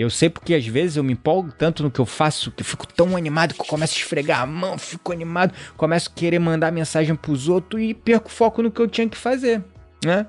[0.00, 2.64] Eu sei porque às vezes eu me empolgo tanto no que eu faço que eu
[2.64, 6.38] fico tão animado que eu começo a esfregar a mão, fico animado, começo a querer
[6.38, 9.62] mandar mensagem pros outros e perco foco no que eu tinha que fazer,
[10.02, 10.26] né?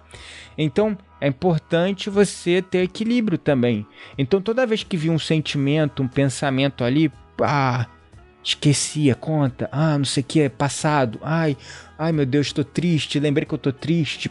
[0.58, 3.88] Então é importante você ter equilíbrio também.
[4.18, 7.10] Então toda vez que vi um sentimento, um pensamento ali,
[7.42, 7.88] ah,
[8.44, 11.56] esqueci a conta, ah, não sei o que, é passado, ai,
[11.98, 14.30] ai meu Deus, estou triste, lembrei que eu estou triste,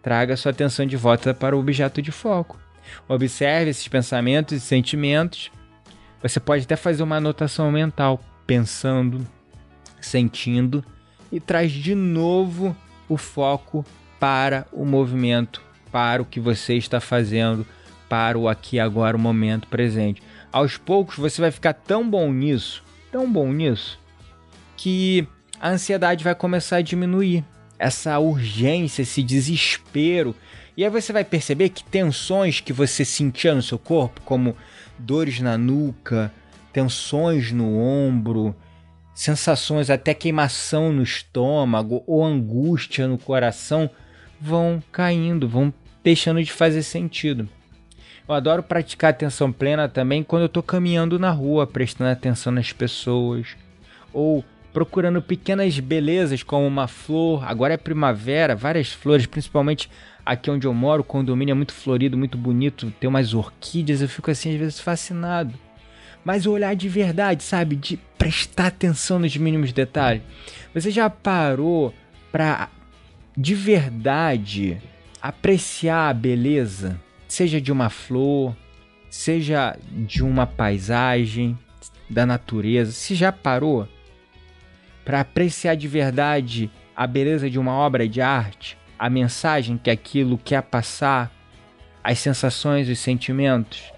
[0.00, 2.67] traga sua atenção de volta para o objeto de foco.
[3.08, 5.50] Observe esses pensamentos e sentimentos.
[6.22, 9.26] Você pode até fazer uma anotação mental, pensando,
[10.00, 10.84] sentindo,
[11.30, 12.76] e traz de novo
[13.08, 13.84] o foco
[14.18, 17.66] para o movimento, para o que você está fazendo,
[18.08, 20.22] para o aqui, agora, o momento presente.
[20.50, 23.98] Aos poucos você vai ficar tão bom nisso, tão bom nisso,
[24.76, 25.26] que
[25.60, 27.44] a ansiedade vai começar a diminuir.
[27.78, 30.34] Essa urgência, esse desespero
[30.78, 34.56] e aí você vai perceber que tensões que você sentia no seu corpo, como
[34.96, 36.32] dores na nuca,
[36.72, 38.54] tensões no ombro,
[39.12, 43.90] sensações até queimação no estômago ou angústia no coração,
[44.40, 47.48] vão caindo, vão deixando de fazer sentido.
[48.28, 52.72] Eu adoro praticar atenção plena também quando eu estou caminhando na rua, prestando atenção nas
[52.72, 53.56] pessoas,
[54.12, 57.44] ou procurando pequenas belezas como uma flor.
[57.44, 59.90] Agora é primavera, várias flores, principalmente
[60.24, 64.08] aqui onde eu moro, o condomínio é muito florido, muito bonito, tem umas orquídeas, eu
[64.08, 65.54] fico assim às vezes fascinado.
[66.24, 67.76] Mas olhar de verdade, sabe?
[67.76, 70.22] De prestar atenção nos mínimos detalhes.
[70.74, 71.94] Você já parou
[72.30, 72.68] para
[73.36, 74.76] de verdade
[75.22, 78.54] apreciar a beleza, seja de uma flor,
[79.08, 81.56] seja de uma paisagem,
[82.08, 82.92] da natureza?
[82.92, 83.88] Você já parou
[85.08, 88.76] para apreciar de verdade a beleza de uma obra de arte?
[88.98, 91.32] a mensagem que aquilo quer passar,
[92.02, 93.92] as sensações, os sentimentos?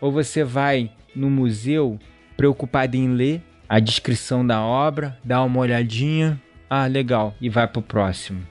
[0.00, 1.98] Ou você vai no museu
[2.36, 7.80] preocupado em ler a descrição da obra, dar uma olhadinha, ah, legal, e vai pro
[7.82, 8.46] próximo?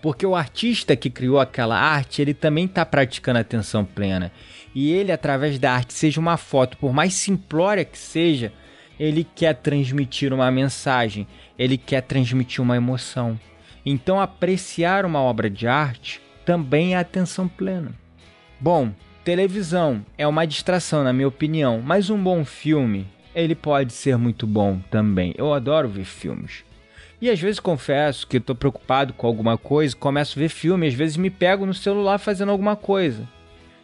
[0.00, 4.30] Porque o artista que criou aquela arte, ele também está praticando atenção plena.
[4.74, 8.52] E ele, através da arte, seja uma foto, por mais simplória que seja,
[8.98, 11.26] ele quer transmitir uma mensagem,
[11.58, 13.38] ele quer transmitir uma emoção.
[13.84, 17.92] Então, apreciar uma obra de arte também é atenção plena.
[18.58, 18.90] Bom,
[19.24, 24.46] televisão é uma distração, na minha opinião, mas um bom filme, ele pode ser muito
[24.46, 25.34] bom também.
[25.36, 26.64] Eu adoro ver filmes.
[27.20, 30.94] E às vezes confesso que estou preocupado com alguma coisa, começo a ver filme, às
[30.94, 33.26] vezes me pego no celular fazendo alguma coisa.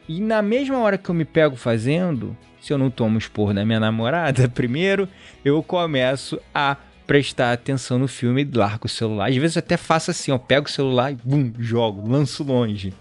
[0.09, 3.65] E na mesma hora que eu me pego fazendo, se eu não tomo expor da
[3.65, 5.09] minha namorada, primeiro
[5.45, 9.29] eu começo a prestar atenção no filme e largo o celular.
[9.29, 12.95] Às vezes eu até faço assim, eu pego o celular e bum, jogo, lanço longe,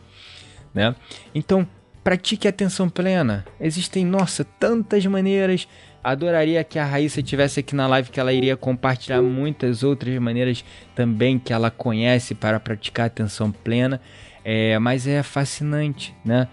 [0.74, 0.96] né?
[1.34, 1.68] Então,
[2.04, 3.46] pratique atenção plena.
[3.60, 5.68] Existem, nossa, tantas maneiras.
[6.04, 10.66] Adoraria que a Raíssa tivesse aqui na live que ela iria compartilhar muitas outras maneiras
[10.96, 14.02] também que ela conhece para praticar atenção plena.
[14.44, 16.48] É, mas é fascinante, né?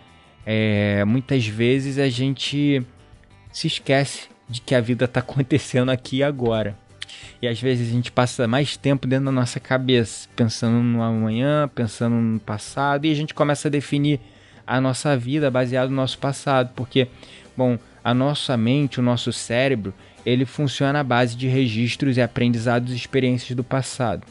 [0.51, 2.83] É, muitas vezes a gente
[3.53, 6.75] se esquece de que a vida está acontecendo aqui e agora.
[7.43, 11.69] E às vezes a gente passa mais tempo dentro da nossa cabeça, pensando no amanhã,
[11.75, 14.21] pensando no passado, e a gente começa a definir
[14.67, 17.09] a nossa vida baseado no nosso passado, porque,
[17.55, 19.93] bom, a nossa mente, o nosso cérebro,
[20.25, 24.27] ele funciona à base de registros e aprendizados e experiências do passado.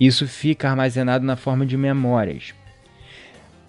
[0.00, 2.52] Isso fica armazenado na forma de memórias.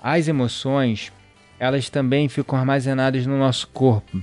[0.02, 1.12] As emoções,
[1.60, 4.22] elas também ficam armazenadas no nosso corpo.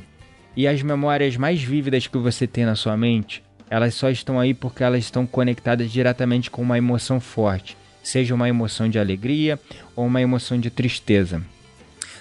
[0.56, 4.54] E as memórias mais vívidas que você tem na sua mente, elas só estão aí
[4.54, 9.58] porque elas estão conectadas diretamente com uma emoção forte, seja uma emoção de alegria
[9.96, 11.42] ou uma emoção de tristeza.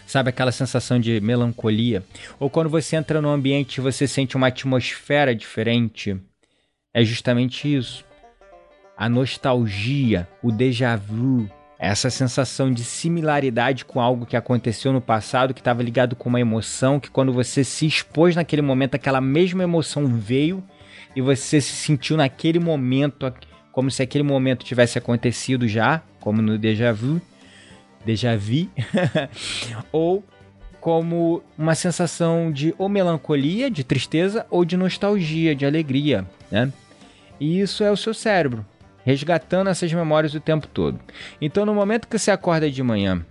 [0.08, 2.04] Sabe aquela sensação de melancolia?
[2.40, 6.18] Ou quando você entra num ambiente e você sente uma atmosfera diferente?
[6.94, 8.06] É justamente isso.
[8.98, 11.50] A nostalgia, o déjà vu,
[11.84, 16.40] essa sensação de similaridade com algo que aconteceu no passado, que estava ligado com uma
[16.40, 20.64] emoção, que quando você se expôs naquele momento, aquela mesma emoção veio
[21.14, 23.34] e você se sentiu naquele momento
[23.74, 27.22] como se aquele momento tivesse acontecido já, como no déjà vu,
[28.06, 28.70] déjà vu,
[29.92, 30.24] ou
[30.80, 36.72] como uma sensação de ou melancolia, de tristeza, ou de nostalgia, de alegria, né?
[37.42, 38.66] E isso é o seu cérebro
[39.04, 41.00] resgatando essas memórias o tempo todo.
[41.42, 43.26] Então, no momento que você acorda de manhã,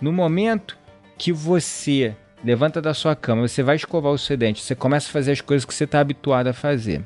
[0.00, 0.76] no momento
[1.18, 5.12] que você levanta da sua cama, você vai escovar o seu dente, você começa a
[5.12, 7.04] fazer as coisas que você está habituado a fazer.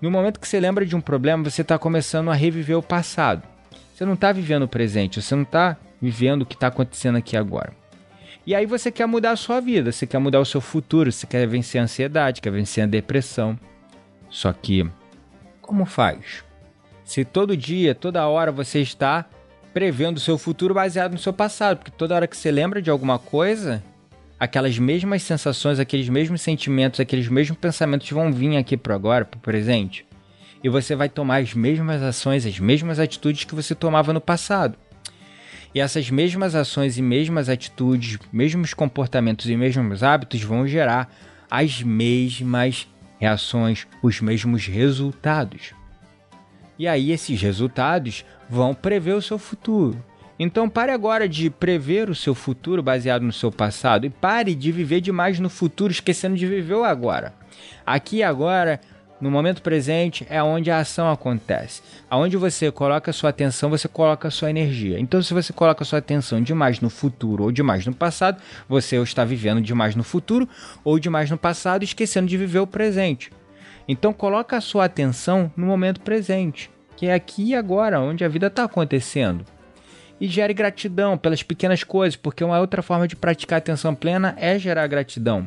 [0.00, 3.42] No momento que você lembra de um problema, você está começando a reviver o passado.
[3.94, 7.36] Você não está vivendo o presente, você não está vivendo o que está acontecendo aqui
[7.36, 7.72] agora.
[8.46, 11.26] E aí você quer mudar a sua vida, você quer mudar o seu futuro, você
[11.26, 13.58] quer vencer a ansiedade, quer vencer a depressão.
[14.28, 14.86] Só que,
[15.62, 16.44] como faz?
[17.04, 19.26] Se todo dia, toda hora você está
[19.74, 22.90] prevendo o seu futuro baseado no seu passado, porque toda hora que você lembra de
[22.90, 23.82] alguma coisa,
[24.40, 29.36] aquelas mesmas sensações, aqueles mesmos sentimentos, aqueles mesmos pensamentos vão vir aqui para agora, para
[29.36, 30.06] o presente.
[30.62, 34.78] E você vai tomar as mesmas ações, as mesmas atitudes que você tomava no passado.
[35.74, 41.12] E essas mesmas ações e mesmas atitudes, mesmos comportamentos e mesmos hábitos vão gerar
[41.50, 42.88] as mesmas
[43.18, 45.74] reações, os mesmos resultados.
[46.78, 50.02] E aí esses resultados vão prever o seu futuro.
[50.38, 54.72] Então pare agora de prever o seu futuro baseado no seu passado e pare de
[54.72, 57.32] viver demais no futuro esquecendo de viver o agora.
[57.86, 58.80] Aqui agora,
[59.20, 61.82] no momento presente, é onde a ação acontece.
[62.10, 64.98] Aonde você coloca sua atenção, você coloca sua energia.
[64.98, 69.24] Então se você coloca sua atenção demais no futuro ou demais no passado, você está
[69.24, 70.48] vivendo demais no futuro
[70.82, 73.30] ou demais no passado, esquecendo de viver o presente.
[73.86, 78.28] Então coloca a sua atenção no momento presente, que é aqui e agora, onde a
[78.28, 79.44] vida está acontecendo.
[80.20, 84.58] E gere gratidão pelas pequenas coisas, porque uma outra forma de praticar atenção plena é
[84.58, 85.46] gerar gratidão.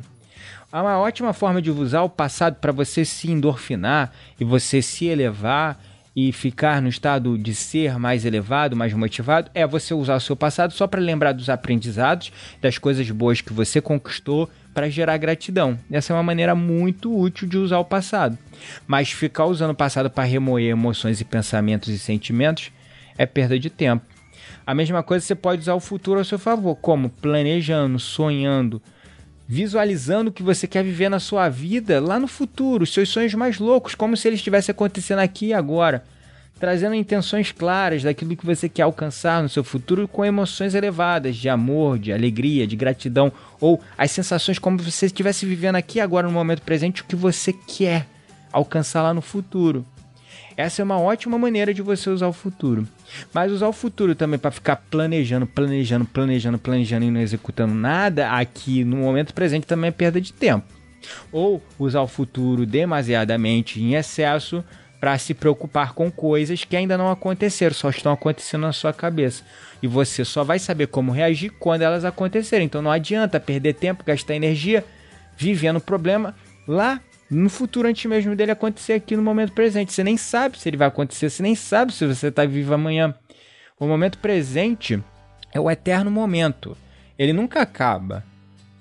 [0.71, 5.05] É uma ótima forma de usar o passado para você se endorfinar e você se
[5.05, 5.81] elevar
[6.17, 10.35] e ficar no estado de ser mais elevado, mais motivado, é você usar o seu
[10.35, 15.77] passado só para lembrar dos aprendizados, das coisas boas que você conquistou, para gerar gratidão.
[15.91, 18.35] Essa é uma maneira muito útil de usar o passado.
[18.87, 22.71] Mas ficar usando o passado para remoer emoções e pensamentos e sentimentos
[23.15, 24.03] é perda de tempo.
[24.65, 28.81] A mesma coisa você pode usar o futuro ao seu favor, como planejando, sonhando,
[29.47, 33.33] visualizando o que você quer viver na sua vida lá no futuro, os seus sonhos
[33.33, 36.03] mais loucos, como se eles estivessem acontecendo aqui e agora
[36.59, 41.47] trazendo intenções claras daquilo que você quer alcançar no seu futuro com emoções elevadas de
[41.47, 43.31] amor, de alegria, de gratidão
[43.61, 47.15] ou as sensações como se você estivesse vivendo aqui agora no momento presente o que
[47.15, 48.07] você quer
[48.51, 49.85] alcançar lá no futuro.
[50.57, 52.87] Essa é uma ótima maneira de você usar o futuro.
[53.31, 58.31] Mas usar o futuro também para ficar planejando, planejando, planejando, planejando e não executando nada
[58.31, 60.65] aqui no momento presente também é perda de tempo.
[61.31, 64.63] Ou usar o futuro demasiadamente em excesso
[64.99, 69.43] para se preocupar com coisas que ainda não aconteceram, só estão acontecendo na sua cabeça.
[69.79, 72.65] E você só vai saber como reagir quando elas acontecerem.
[72.65, 74.83] Então não adianta perder tempo, gastar energia
[75.37, 76.35] vivendo o problema
[76.67, 76.99] lá
[77.29, 79.91] no futuro antes mesmo dele acontecer aqui no momento presente.
[79.91, 83.13] Você nem sabe se ele vai acontecer, você nem sabe se você está vivo amanhã.
[83.79, 85.01] O momento presente
[85.53, 86.77] é o eterno momento.
[87.17, 88.23] Ele nunca acaba.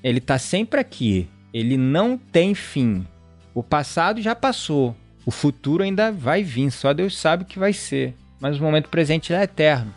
[0.03, 1.29] Ele está sempre aqui.
[1.53, 3.07] Ele não tem fim.
[3.55, 4.95] O passado já passou.
[5.25, 8.15] O futuro ainda vai vir, só Deus sabe o que vai ser.
[8.39, 9.93] Mas o momento presente é eterno.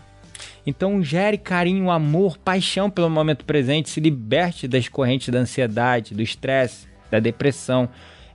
[0.65, 6.21] Então gere carinho, amor, paixão pelo momento presente, se liberte das correntes da ansiedade, do
[6.21, 7.89] estresse, da depressão.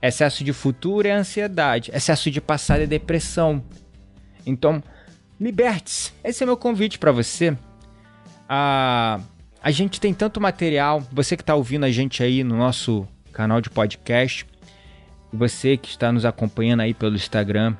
[0.07, 3.63] Excesso de futuro é ansiedade, excesso de passado é depressão.
[4.45, 4.83] Então,
[5.41, 6.11] liberte-se.
[6.23, 7.57] Esse é meu convite para você.
[8.47, 9.19] A,
[9.59, 13.59] a gente tem tanto material, você que está ouvindo a gente aí no nosso canal
[13.59, 14.45] de podcast,
[15.33, 17.75] você que está nos acompanhando aí pelo Instagram,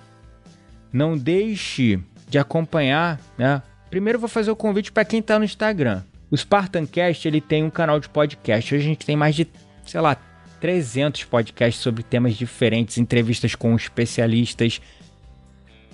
[0.91, 3.61] não deixe de acompanhar, né?
[3.91, 6.01] Primeiro vou fazer o convite para quem está no Instagram.
[6.31, 8.73] O Spartancast ele tem um canal de podcast.
[8.73, 9.47] Hoje a gente tem mais de,
[9.85, 10.17] sei lá,
[10.65, 14.81] 300 podcasts sobre temas diferentes, entrevistas com especialistas,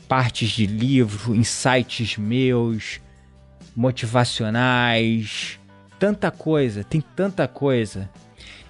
[0.07, 3.01] partes de livro, insights meus,
[3.75, 5.59] motivacionais,
[5.99, 8.09] tanta coisa, tem tanta coisa.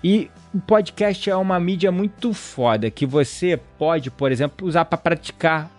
[0.03, 4.97] E o podcast é uma mídia muito foda que você pode, por exemplo, usar para
[4.97, 5.69] praticar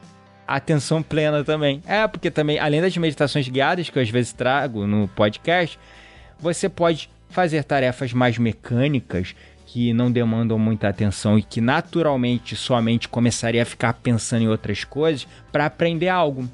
[0.46, 1.82] atenção plena também.
[1.84, 5.80] É, porque também, além das meditações guiadas que eu às vezes trago no podcast,
[6.38, 9.34] você pode fazer tarefas mais mecânicas
[9.72, 14.48] que não demandam muita atenção e que naturalmente sua mente começaria a ficar pensando em
[14.48, 16.46] outras coisas para aprender algo.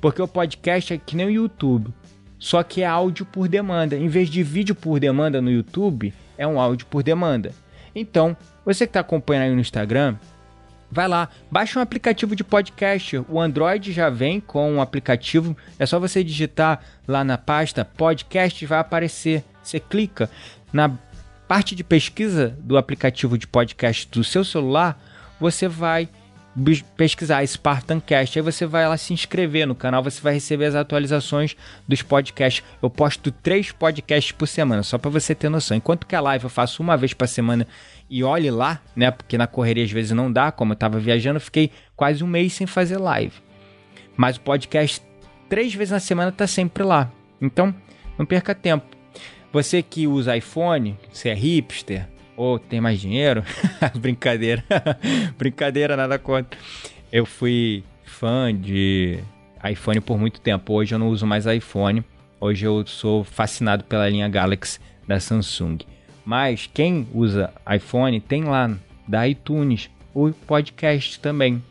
[0.00, 1.92] Porque o podcast é que nem o YouTube,
[2.38, 3.96] só que é áudio por demanda.
[3.96, 7.52] Em vez de vídeo por demanda no YouTube, é um áudio por demanda.
[7.94, 8.34] Então,
[8.64, 10.16] você que está acompanhando aí no Instagram,
[10.90, 13.18] vai lá, baixa um aplicativo de podcast.
[13.28, 18.64] O Android já vem com um aplicativo, é só você digitar lá na pasta podcast,
[18.64, 19.44] vai aparecer.
[19.62, 20.30] Você clica
[20.72, 20.90] na
[21.54, 25.00] parte de pesquisa do aplicativo de podcast do seu celular,
[25.38, 26.08] você vai
[26.96, 31.54] pesquisar Spartancast, aí você vai lá se inscrever no canal, você vai receber as atualizações
[31.86, 32.64] dos podcasts.
[32.82, 35.76] Eu posto três podcasts por semana, só para você ter noção.
[35.76, 37.68] Enquanto que a live eu faço uma vez por semana
[38.10, 39.12] e olhe lá, né?
[39.12, 42.26] Porque na correria às vezes não dá, como eu tava viajando, eu fiquei quase um
[42.26, 43.36] mês sem fazer live.
[44.16, 45.00] Mas o podcast
[45.48, 47.12] três vezes na semana tá sempre lá.
[47.40, 47.72] Então,
[48.18, 48.93] não perca tempo.
[49.54, 53.44] Você que usa iPhone, você é hipster, ou tem mais dinheiro?
[53.94, 54.64] Brincadeira.
[55.38, 56.58] Brincadeira, nada contra.
[57.12, 59.20] Eu fui fã de
[59.64, 60.72] iPhone por muito tempo.
[60.72, 62.02] Hoje eu não uso mais iPhone.
[62.40, 65.78] Hoje eu sou fascinado pela linha Galaxy da Samsung.
[66.24, 68.76] Mas quem usa iPhone tem lá
[69.06, 71.62] da iTunes o podcast também.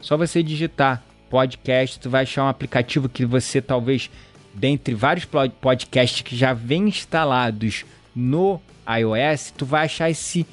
[0.00, 4.08] Só você digitar podcast, tu vai achar um aplicativo que você talvez
[4.56, 5.26] dentre vários
[5.60, 7.84] podcasts que já vem instalados
[8.14, 10.46] no iOS, tu vai achar esse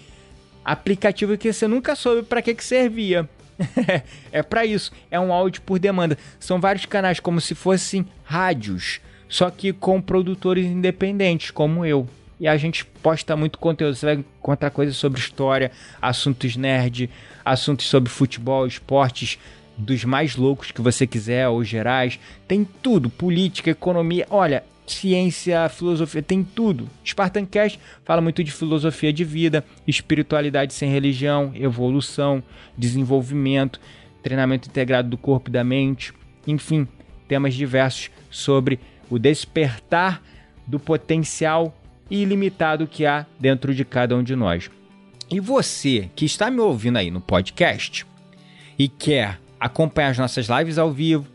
[0.64, 3.30] aplicativo que você nunca soube para que, que servia.
[4.32, 6.18] é para isso, é um áudio por demanda.
[6.40, 9.00] São vários canais como se fossem rádios,
[9.30, 12.08] só que com produtores independentes, como eu.
[12.40, 13.96] E a gente posta muito conteúdo.
[13.96, 17.10] Você vai encontrar coisas sobre história, assuntos nerd,
[17.46, 19.40] assuntos sobre futebol, esportes
[19.78, 22.20] dos mais loucos que você quiser ou gerais.
[22.48, 24.26] Tem tudo, política, economia.
[24.30, 26.90] Olha, ciência, filosofia, tem tudo.
[27.06, 32.44] Spartan Cash fala muito de filosofia de vida, espiritualidade sem religião, evolução,
[32.78, 33.80] desenvolvimento,
[34.22, 36.14] treinamento integrado do corpo e da mente,
[36.48, 36.88] enfim,
[37.28, 40.22] temas diversos sobre o despertar
[40.66, 41.76] do potencial
[42.10, 44.70] ilimitado que há dentro de cada um de nós.
[45.30, 48.06] E você que está me ouvindo aí no podcast
[48.78, 51.26] e quer acompanhar as nossas lives ao vivo,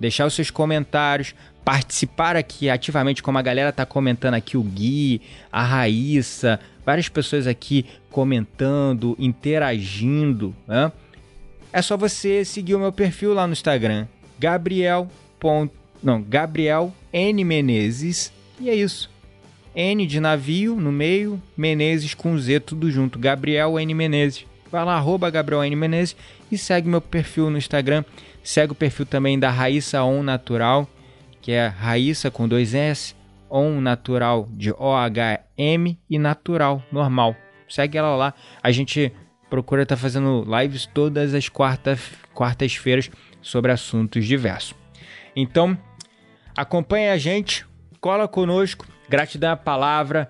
[0.00, 5.22] deixar os seus comentários, participar aqui ativamente, como a galera tá comentando aqui, o Gui,
[5.52, 10.90] a Raíssa, várias pessoas aqui comentando, interagindo, né?
[11.72, 15.08] É só você seguir o meu perfil lá no Instagram, Gabriel.
[16.02, 18.32] Não, Gabriel N Menezes.
[18.58, 19.08] E é isso.
[19.76, 23.16] N de navio no meio, Menezes com Z tudo junto.
[23.16, 24.44] Gabriel N Menezes.
[24.72, 26.16] Vai lá, arroba Gabriel N Menezes
[26.50, 28.04] e segue meu perfil no Instagram.
[28.42, 30.88] Segue o perfil também da Raíssa On Natural
[31.46, 33.14] que é Raíssa com dois S,
[33.48, 37.36] On Natural de O-H-M e Natural, normal.
[37.68, 38.34] Segue ela lá.
[38.60, 39.12] A gente
[39.48, 41.96] procura estar tá fazendo lives todas as quarta,
[42.34, 44.74] quartas-feiras sobre assuntos diversos.
[45.36, 45.78] Então,
[46.56, 47.64] acompanhe a gente,
[48.00, 50.28] cola conosco, gratidão à palavra,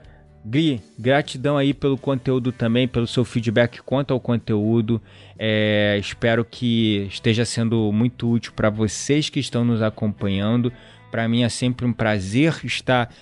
[0.48, 5.02] Gri, gratidão aí pelo conteúdo também, pelo seu feedback quanto ao conteúdo.
[5.36, 10.72] É, espero que esteja sendo muito útil para vocês que estão nos acompanhando.
[11.10, 13.12] Para mim é sempre um prazer estar,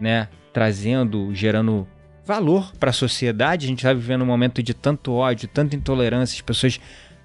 [0.00, 1.86] né, trazendo, gerando
[2.24, 3.66] valor para a sociedade.
[3.66, 6.80] A gente está vivendo um momento de tanto ódio, tanta intolerância, as pessoas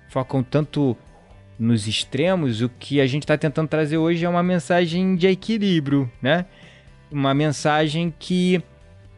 [0.09, 0.97] focam tanto
[1.57, 2.61] nos extremos.
[2.61, 6.45] O que a gente está tentando trazer hoje é uma mensagem de equilíbrio, né?
[7.09, 8.61] Uma mensagem que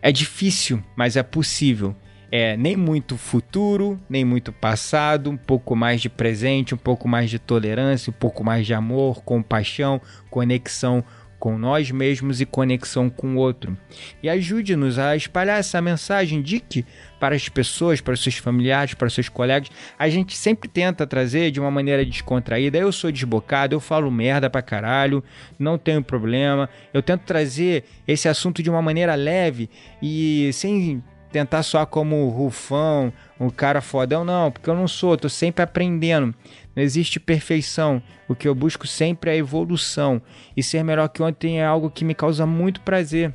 [0.01, 1.95] é difícil, mas é possível.
[2.31, 7.29] É nem muito futuro, nem muito passado, um pouco mais de presente, um pouco mais
[7.29, 11.03] de tolerância, um pouco mais de amor, compaixão, conexão
[11.39, 13.77] com nós mesmos e conexão com o outro.
[14.21, 16.85] E ajude-nos a espalhar essa mensagem, indique
[17.19, 19.69] para as pessoas, para os seus familiares, para os seus colegas.
[19.97, 22.77] A gente sempre tenta trazer de uma maneira descontraída.
[22.77, 25.23] Eu sou desbocado, eu falo merda pra caralho,
[25.57, 26.69] não tenho problema.
[26.93, 29.69] Eu tento trazer esse assunto de uma maneira leve
[30.01, 35.29] e sem tentar soar como rufão, um cara fodão, não, porque eu não sou, tô
[35.29, 36.33] sempre aprendendo.
[36.79, 38.01] Não existe perfeição.
[38.25, 40.21] O que eu busco sempre é evolução.
[40.55, 43.33] E ser melhor que ontem é algo que me causa muito prazer.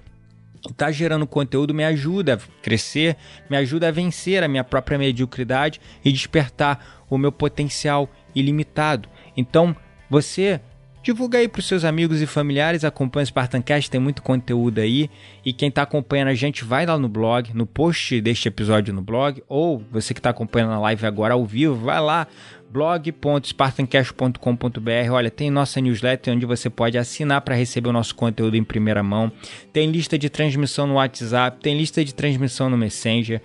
[0.78, 3.18] Tá gerando conteúdo me ajuda a crescer,
[3.50, 9.10] me ajuda a vencer a minha própria mediocridade e despertar o meu potencial ilimitado.
[9.36, 9.76] Então,
[10.08, 10.58] você
[11.04, 15.10] Divulga aí para os seus amigos e familiares, acompanha o Spartancast, tem muito conteúdo aí.
[15.44, 19.02] E quem está acompanhando a gente, vai lá no blog, no post deste episódio no
[19.02, 22.26] blog, ou você que está acompanhando a live agora ao vivo, vai lá,
[22.74, 25.12] blog.spartancast.com.br.
[25.12, 29.00] Olha, tem nossa newsletter onde você pode assinar para receber o nosso conteúdo em primeira
[29.00, 29.30] mão.
[29.72, 33.40] Tem lista de transmissão no WhatsApp, tem lista de transmissão no Messenger,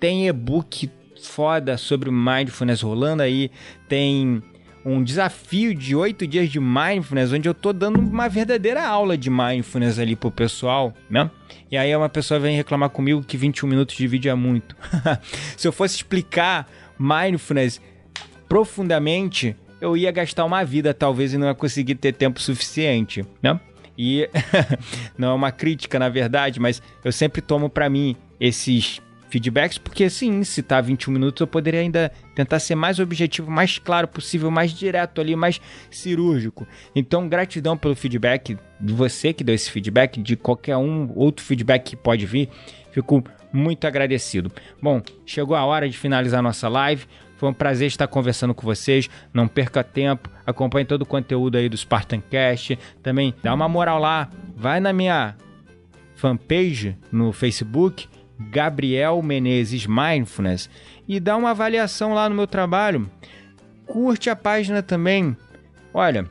[0.00, 0.90] tem e-book
[1.22, 3.52] foda sobre mindfulness rolando aí,
[3.88, 4.42] tem
[4.84, 9.30] um desafio de oito dias de mindfulness, onde eu tô dando uma verdadeira aula de
[9.30, 11.30] mindfulness ali pro pessoal, né?
[11.70, 14.76] E aí uma pessoa vem reclamar comigo que 21 minutos de vídeo é muito.
[15.56, 16.68] Se eu fosse explicar
[16.98, 17.80] mindfulness
[18.52, 23.58] profundamente, eu ia gastar uma vida talvez e não ia conseguir ter tempo suficiente, né?
[23.96, 24.28] E
[25.16, 29.00] não é uma crítica, na verdade, mas eu sempre tomo para mim esses
[29.30, 33.78] feedbacks, porque sim, se tá 21 minutos, eu poderia ainda tentar ser mais objetivo, mais
[33.78, 35.58] claro possível, mais direto ali, mais
[35.90, 36.68] cirúrgico.
[36.94, 41.84] Então, gratidão pelo feedback de você que deu esse feedback, de qualquer um outro feedback
[41.84, 42.50] que pode vir.
[42.90, 44.52] Fico muito agradecido.
[44.82, 47.06] Bom, chegou a hora de finalizar nossa live.
[47.42, 49.10] Foi um prazer estar conversando com vocês.
[49.34, 50.30] Não perca tempo.
[50.46, 52.78] Acompanhe todo o conteúdo aí do Spartancast.
[53.02, 54.30] Também dá uma moral lá.
[54.54, 55.34] Vai na minha
[56.14, 60.70] fanpage no Facebook Gabriel Menezes Mindfulness
[61.08, 63.10] e dá uma avaliação lá no meu trabalho.
[63.86, 65.36] Curte a página também.
[65.92, 66.30] Olha,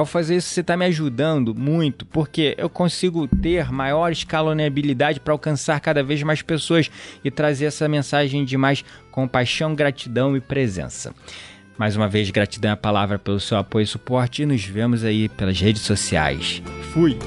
[0.00, 5.32] ao fazer isso você está me ajudando muito, porque eu consigo ter maior escalonabilidade para
[5.32, 6.90] alcançar cada vez mais pessoas
[7.22, 11.14] e trazer essa mensagem de mais compaixão, gratidão e presença.
[11.76, 15.28] Mais uma vez, gratidão à palavra pelo seu apoio e suporte e nos vemos aí
[15.28, 16.62] pelas redes sociais.
[16.92, 17.18] Fui!